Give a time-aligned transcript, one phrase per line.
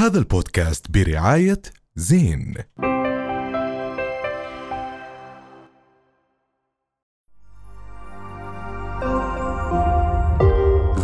[0.00, 1.62] هذا البودكاست برعاية
[1.96, 2.54] زين.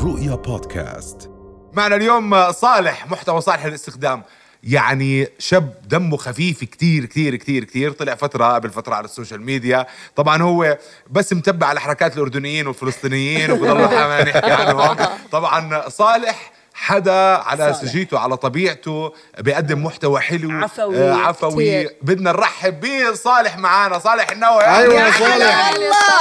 [0.04, 1.30] رؤيا بودكاست.
[1.72, 4.22] معنا اليوم صالح محتوى صالح للاستخدام.
[4.62, 7.92] يعني شاب دمه خفيف كتير كتير كتير كتير.
[7.92, 9.86] طلع فترة قبل فترة على السوشيال ميديا.
[10.16, 10.78] طبعا هو
[11.10, 14.96] بس متبع على حركات الأردنيين والفلسطينيين وبضل نحكي عنهم.
[15.32, 17.90] طبعا صالح حدا على صالح.
[17.92, 21.96] سجيته على طبيعته بيقدم محتوى حلو عفوي آه عفوي كتير.
[22.02, 25.18] بدنا نرحب بصالح معانا صالح النووي أيوة يا أهلاً.
[25.18, 25.72] صالح.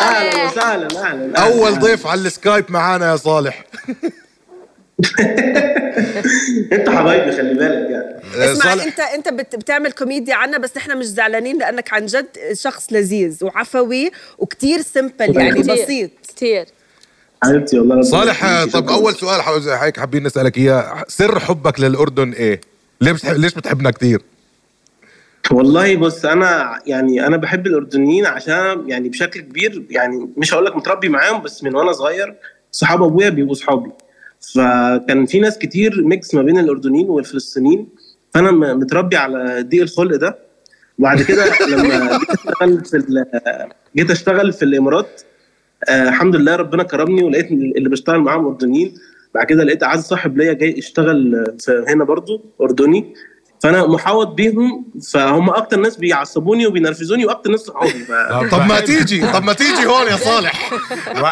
[0.01, 3.63] أهلا وسهلا أهلا أول ضيف على السكايب معانا يا صالح
[6.73, 10.95] أنت حبايبي خلي بالك يعني اسمع صالح أنت أنت بت- بتعمل كوميديا عنا بس إحنا
[10.95, 15.73] مش زعلانين لأنك عن جد شخص لذيذ وعفوي وكتير simple يعني كتير.
[15.83, 16.65] بسيط كثير
[17.45, 18.65] حبيبتي والله صالح.
[18.73, 18.89] طب.
[18.89, 21.05] أول سؤال هيك حابين نسألك إياه.
[21.07, 22.61] سر حبك للأردن إيه؟
[23.01, 24.21] بتحب ليش بتحبنا كثير
[25.51, 30.75] والله بص أنا يعني أنا بحب الأردنيين عشان يعني بشكل كبير يعني مش هقول لك
[30.75, 32.35] متربي معاهم بس من وأنا صغير
[32.71, 33.91] صحاب أبويا بيبقوا صحابي.
[34.53, 37.87] فكان في ناس كتير ميكس ما بين الأردنيين والفلسطينيين.
[38.33, 40.37] فأنا متربي على ضيق الخلق ده.
[40.99, 43.25] وبعد كده لما جيت أشتغل في
[43.95, 45.21] جيت أشتغل في الإمارات
[45.89, 48.95] آه الحمد لله ربنا كرمني ولقيت اللي بشتغل معاهم أردنيين.
[49.35, 53.13] بعد كده لقيت اعز صاحب ليا جاي يشتغل في هنا برضو أردني.
[53.63, 57.89] فأنا محاوط بيهم فهم أكتر ناس بيعصبوني وبينرفزوني وأكتر ناس صحابي.
[57.89, 58.11] ف...
[58.51, 60.73] طب ما تيجي طب ما تيجي هون يا صالح.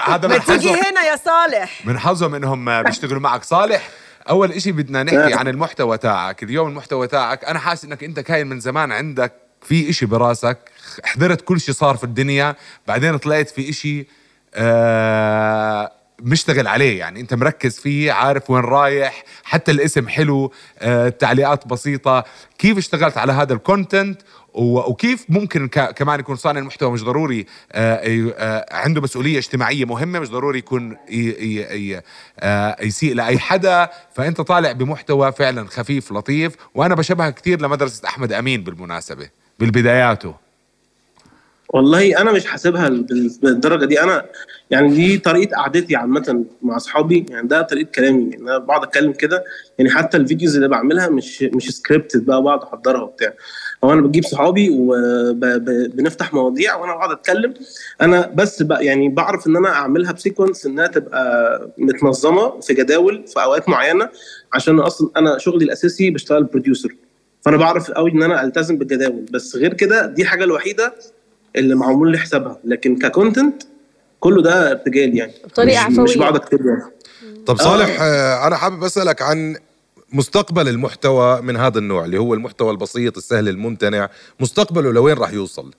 [0.09, 1.88] هذا ما من تيجي هنا يا صالح.
[1.88, 3.43] من حظهم إنهم بيشتغلوا معك.
[3.43, 3.89] صالح
[4.29, 6.43] أول إشي بدنا نحكي عن المحتوى تاعك.
[6.43, 10.57] اليوم المحتوى تاعك أنا حاسس إنك أنت كاين من زمان عندك في إشي براسك.
[11.03, 12.55] حضرت كل شي صار في الدنيا
[12.88, 14.07] بعدين طلعت في إشي
[14.53, 16.99] آه مشتغل عليه.
[16.99, 22.23] يعني انت مركز فيه عارف وين رايح حتى الاسم حلو آه تعليقات بسيطة.
[22.57, 24.21] كيف اشتغلت على هذا الكونتنت
[24.53, 30.29] وكيف ممكن كمان يكون صانع المحتوى مش ضروري آه، آه، عنده مسؤولية اجتماعية مهمة مش
[30.29, 30.97] ضروري يكون
[32.39, 33.89] آه، يسيء لأي حدا.
[34.16, 36.55] فأنت طالع بمحتوى فعلا خفيف لطيف.
[36.75, 39.29] وأنا بشبه كثير لمدرسة أحمد أمين بالمناسبة
[39.59, 40.42] بالبداياته.
[41.73, 44.01] والله أنا مش حاسبها بال- بالدرجة دي.
[44.01, 44.25] أنا
[44.69, 47.25] يعني دي طريقة قعدتي عامة مع أصحابي.
[47.29, 48.23] يعني ده طريقة كلامي.
[48.31, 49.44] يعني أنا بقعد أتكلم كده.
[49.78, 53.34] يعني حتى ال videos اللي بعملها مش مش scripted بقى بقعد أحضرها وبتاع.
[53.84, 57.53] هو أنا بجيب صحابي وبنفتح مواضيع وأنا بقعد أتكلم.
[58.01, 63.23] أنا بس بقى يعني بعرف إن أنا أعملها ب sequence إنها تبقى متنظمة في جداول
[63.28, 64.09] في أوقات معينة.
[64.53, 66.95] عشان أصلا أنا شغلي الأساسي بشتغل producer
[67.41, 69.25] فأنا بعرف قوي إن أنا ألتزم بالجداول.
[69.31, 70.94] بس غير كده دي الحاجة الوحيدة
[71.56, 72.58] اللي معمول لي حسابها.
[72.66, 73.64] لكن ككونتنت
[74.19, 75.34] كله ده ارتجال يعني.
[75.46, 76.18] بطريقة مش, مش.
[76.18, 76.84] بقعد اكتب يعني.
[77.46, 79.56] طب صالح آه، أنا حابب أسألك عن
[80.14, 84.09] مستقبل المحتوى من هذا النوع اللي هو المحتوى البسيط السهل الممتنع.
[84.40, 85.72] مستقبله لوين راح يوصل؟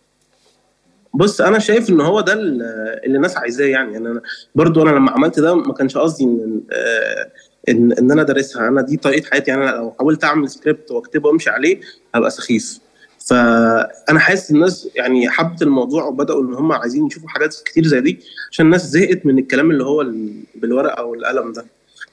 [1.15, 2.63] بص أنا شايف إن هو ده ال-
[3.05, 3.97] اللي الناس عايزاه يعني.
[3.97, 4.21] أنا
[4.55, 7.31] برضو أنا لما عملت ده ما كانش قصدي ان آه،
[7.69, 8.69] إن إن أنا دارسها.
[8.69, 9.51] أنا دي طريقة حياتي.
[9.51, 11.81] يعني أنا لو حاولت أعمل سكريبت وأكتبه وأمشي عليه
[12.15, 12.79] هبقى سخيف.
[13.27, 18.19] فأنا حاسس الناس يعني حبت الموضوع وبدأوا إن هم عايزين يشوفوا حاجات كتير زي دي
[18.51, 21.65] عشان الناس زهقت من الكلام اللي هو ال- بالورقة والقلم ده.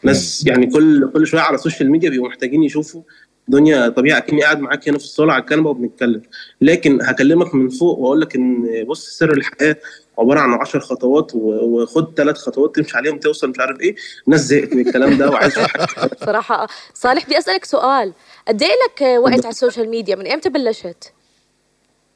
[0.03, 3.01] ناس يعني كل كل شوية على السوشيال ميديا بيبقوا محتاجين يشوفوا
[3.47, 6.21] دنيا طبيعي أكني قاعد معاك هنا في الصالة على الكنبه وبنتكلم.
[6.61, 9.75] لكن هكلمك من فوق وأقول لك إن بص سر الحياة
[10.19, 13.95] عبارة عن 10 خطوات وخد ثلاث خطوات تمشي عليهم توصل مش عارف إيه
[14.27, 15.87] الناس زهقت من الكلام ده وعايز حاجة.
[16.25, 18.13] صراحة صالح بدي أسألك سؤال.
[18.47, 21.13] قد إيه لك وقت على السوشيال ميديا؟ من إمتى بلشت؟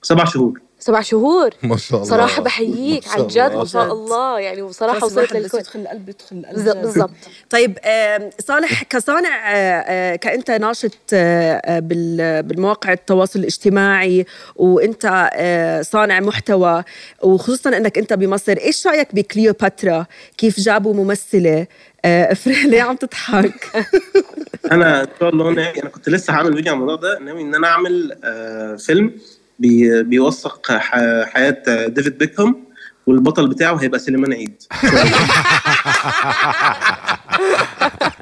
[0.01, 0.64] سبع شهور.
[0.85, 1.49] سبع شهور.
[1.63, 2.09] ما شاء الله.
[2.09, 3.59] صراحة بحييك ما عن شاء جد الله.
[3.59, 3.91] ما شاء.
[3.93, 4.39] الله.
[4.39, 6.81] يعني وصراحة خلاص وصلت للكل يدخل القلب يدخل القلب.
[6.81, 7.09] بالضبط
[7.49, 7.77] طيب
[8.39, 14.25] صالح كصانع آه، آه، كأنت ناشط آه، بال- بالمواقع التواصل الاجتماعي
[14.55, 15.29] وأنت
[15.91, 16.83] صانع محتوى
[17.23, 20.05] وخصوصا إنك أنت بمصر إيش رأيك بكليوباترا؟
[20.37, 21.67] كيف جابوا ممثلة؟
[22.05, 23.85] افرح ليه عم تضحك؟
[24.71, 27.55] أنا إن شاء الله ناوي أنا كنت لسه هعمل فيديو عن الموضوع ده ناوي إن
[27.55, 28.17] أنا أعمل
[28.85, 29.11] فيلم
[29.59, 30.71] بي بيوثق
[31.23, 32.65] حياة ديفيد بيكهام
[33.07, 34.61] والبطل بتاعه هيبقى سليمان عيد.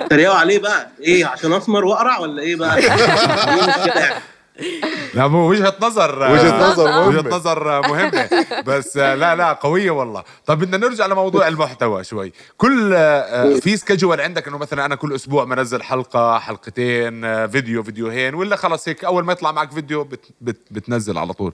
[0.10, 0.88] تريقوا عليه بقى.
[1.02, 2.82] إيه عشان أسمر وأقرع ولا إيه بقى؟
[5.14, 7.08] لا مو وجهة نظر وجهة نظر مهمة.
[7.08, 8.30] وجهة نظر مهمة.
[8.66, 10.24] بس آه، لا لا قوية والله.
[10.46, 12.34] طب بدنا نرجع لموضوع المحتوى شوي.
[12.58, 17.84] كل آه، في schedule عندك إنه مثلا أنا كل أسبوع منزل حلقة حلقتين آه، فيديو
[17.84, 21.54] فيديوهين ولا خلص هيك أول ما يطلع معك فيديو بت بت بتنزل على طول؟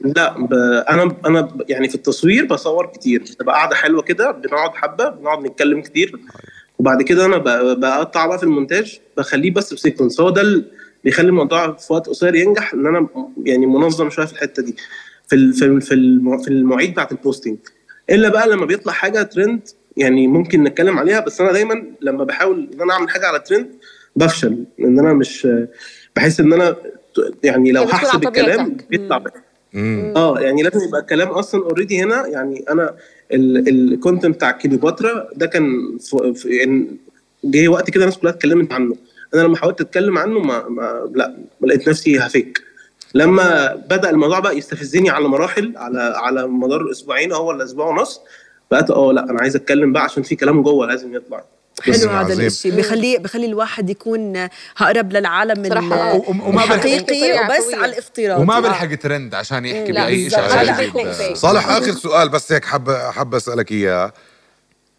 [0.00, 0.52] لا ب...
[0.88, 3.20] أنا أنا ب- يعني في التصوير بصور كتير.
[3.20, 6.20] بتبقى قاعدة حلوة كده بنقعد حبة بنقعد نتكلم كتير.
[6.78, 10.20] وبعد كده أنا ب- بقطع بقى في المونتاج بخليه بس ب sequence.
[10.20, 10.70] هو ده ال...
[11.04, 13.06] بيخلي الموضوع في وقت قصير ينجح إن أنا
[13.44, 14.76] يعني منظم شوية في الحتة دي.
[15.28, 17.56] في ال- في ال- في الم- في المواعيد بتاعت ال posting
[18.10, 19.60] إلا بقى لما بيطلع حاجة ترند
[19.96, 23.66] يعني ممكن نتكلم عليها بس أنا دايما لما بحاول إن أنا أعمل حاجة على ترند
[24.16, 24.64] بفشل.
[24.80, 25.48] إن أنا مش
[26.16, 26.76] بحس إن أنا
[27.42, 28.76] يعني لو هحسب الكلام.
[28.90, 29.24] بيطلع.
[30.16, 32.26] آه يعني لازم يبقى الكلام أصلا already هنا.
[32.26, 32.94] يعني أنا
[33.32, 35.98] ال content بتاع كليوباترا ده كان
[36.34, 36.86] في يعني
[37.44, 38.96] جه وقت كده الناس كلها اتكلمت عنه.
[39.34, 42.62] أنا لما حاولت أتكلم عنه ما, ما لا ما لقيت نفسي هفيك
[43.14, 48.20] لما بدأ الموضوع بقى يستفزني على مراحل على على مدار أسبوعين هو ولا أسبوع ونص
[48.70, 51.44] بقيت آه لا أنا عايز أتكلم بقى عشان في كلام جوه لازم يطلع.
[51.82, 52.46] حلو هذا.
[52.46, 54.48] الشيء بخلي بخلي الواحد يكون
[54.80, 57.74] اقرب للعالم الحقيقي وبس.
[57.74, 58.40] على الافتراض.
[58.40, 58.60] وما آه.
[58.60, 61.34] بيلحق ترند عشان يحكي بأي شيء.
[61.34, 64.12] صالح آخر سؤال بس هيك حاب حاب أسألك إياه.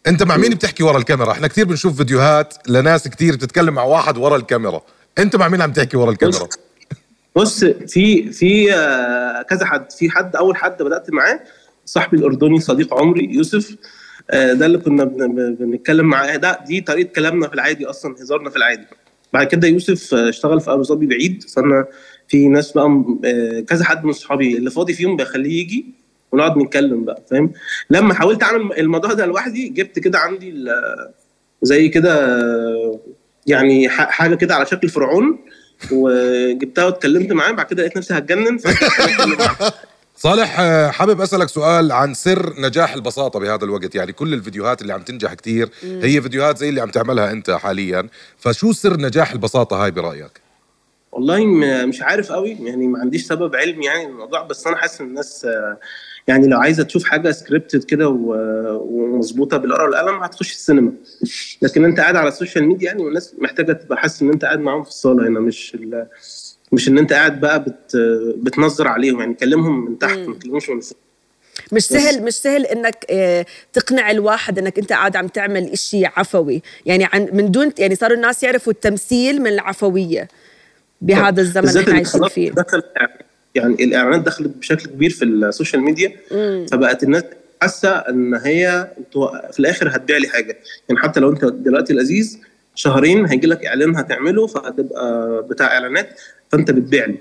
[0.06, 4.18] انت مع مين بتحكي ورا الكاميرا؟ إحنا كثير بنشوف فيديوهات لناس كثير بتتكلم مع واحد
[4.18, 4.82] ورا الكاميرا.
[5.18, 6.48] انت مع مين عم تحكي ورا الكاميرا؟
[7.36, 9.92] بص في في آه، كذا حد.
[9.92, 11.40] في حد أول حد بدأت معاه
[11.86, 13.76] صاحبي الأردني صديق عمري يوسف.
[14.30, 16.36] آه، ده اللي كنا بن- بن- بنتكلم معاه.
[16.36, 18.86] ده دي طريقة كلامنا في العادي أصلا هزارنا في العادي.
[19.32, 21.44] بعد كده يوسف آه، اشتغل في أبو ظبي بعيد.
[21.56, 21.84] فأنا
[22.28, 23.04] في ناس بقى
[23.68, 25.86] كذا حد من صحابي اللي فاضي فيهم بخليه يجي.
[26.32, 27.52] ونقعد نتكلم بقى فاهم؟
[27.90, 31.08] لما حاولت أعمل الموضوع ده لوحدي جبت كده عندي ال-
[31.62, 32.36] زي كده
[33.46, 35.38] يعني ح- حاجة كده على شكل فرعون
[35.92, 38.58] وجبتها واتكلمت معاه بعد كده لقيت نفسي هتجنن.
[40.16, 43.94] صالح حابب أسألك سؤال عن سر نجاح البساطة بهذا الوقت.
[43.94, 48.08] يعني كل الفيديوهات اللي عم تنجح كثير هي فيديوهات زي اللي عم تعملها أنت حاليا.
[48.38, 50.40] فشو سر نجاح البساطة هاي برأيك؟
[51.12, 51.46] والله
[51.86, 55.46] مش عارف قوي يعني ما عنديش سبب علمي يعني للموضوع بس أنا حاسس إن الناس
[56.26, 60.92] يعني لو عايزة تشوف حاجة scripted كده ومظبوطة بالورقه والقلم هتخش السينما.
[61.62, 64.82] لكن أنت قاعد على السوشيال ميديا يعني والناس محتاجة تبقى حاسس إن أنت قاعد معاهم
[64.82, 65.76] في الصالة هنا مش
[66.72, 67.96] مش إن أنت قاعد بقى بت
[68.36, 69.20] بتنظر عليهم.
[69.20, 70.98] يعني كلمهم من تحت ما تكلمهمش من فوق.
[71.72, 76.62] مش سهل مش سهل إنك آه، تقنع الواحد إنك أنت قاعد عم تعمل إشي عفوي.
[76.86, 80.28] يعني عن من دون يعني صاروا الناس يعرفوا التمثيل من العفوية
[81.00, 82.50] بهذا الزمن اللي عايشين فيه.
[82.50, 83.25] دخل يعني
[83.58, 86.12] الإعلانات دخلت بشكل كبير في السوشيال ميديا
[86.70, 87.24] فبقت الناس
[87.62, 88.88] حاسة إن هي
[89.52, 90.58] في الآخر هتبيع لي حاجة
[90.88, 92.38] يعني حتى لو أنت دلوقتي لذيذ
[92.74, 96.20] شهرين هيجي لك إعلان هتعمله فهتبقى بتاع إعلانات
[96.52, 97.16] فأنت بتبيع لي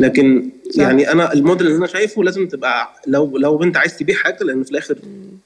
[0.00, 0.82] لكن صح.
[0.82, 4.62] يعني أنا الموديل اللي أنا شايفه لازم تبقى لو لو أنت عايز تبيع حاجة لأن
[4.62, 4.96] في الآخر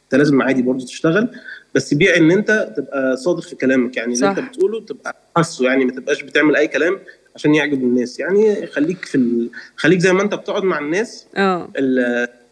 [0.04, 1.28] أنت لازم عادي برضه تشتغل
[1.74, 4.38] بس بيع إن أنت تبقى صادق في كلامك يعني اللي صح.
[4.38, 6.98] انت بتقوله تبقى حاسه يعني ما تبقاش بتعمل أي كلام
[7.34, 8.20] عشان يعجب الناس.
[8.20, 9.50] يعني خليك في ال...
[9.76, 11.26] خليك زي ما انت بتقعد مع الناس.
[11.36, 11.68] آه.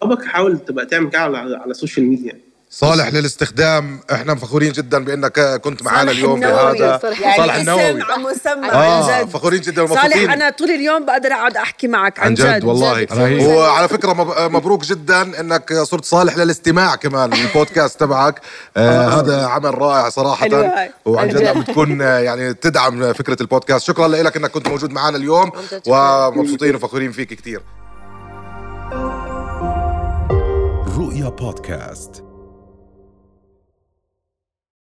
[0.03, 2.39] اصحابك حاول تبقى تعمل كده على على السوشيال ميديا
[2.75, 4.01] صالح للاستخدام.
[4.13, 6.79] إحنا فخورين جدا بأنك كنت معنا صالح اليوم النووي.
[6.79, 7.93] بهذا صالح يعني صالح النووي.
[8.33, 9.31] مسمى آه عن جد.
[9.31, 10.31] فخورين جدا صالح ومبسوطين.
[10.31, 13.07] أنا طول اليوم بقدر أقعد أحكي معك عن جد والله.
[13.13, 13.43] رهيب.
[13.47, 18.41] وعلى فكرة مب- مبروك جدا إنك صرت صالح للاستماع كمان البودكاست تبعك.
[18.77, 20.49] آه هذا عمل رائع صراحة.
[21.05, 21.47] وعن عن جد جد.
[21.47, 23.87] عم بتكون آه، يعني تدعم فكرة البودكاست.
[23.87, 25.53] شكرا لك إنك كنت موجود معنا اليوم.
[25.57, 25.83] عن جد.
[25.87, 27.63] ومبسوطين وفخورين فيك كثير
[30.99, 32.32] رؤيا بودكاست.